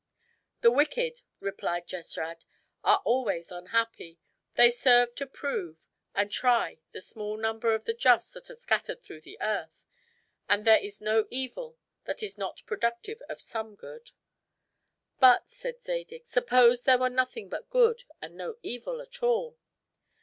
[0.61, 2.45] "The wicked," replied Jesrad,
[2.83, 4.17] "are always unhappy;
[4.55, 5.85] they serve to prove
[6.15, 9.85] and try the small number of the just that are scattered through the earth;
[10.49, 14.09] and there is no evil that is not productive of some good."
[15.19, 19.59] "But," said Zadig, "suppose there were nothing but good and no evil at all."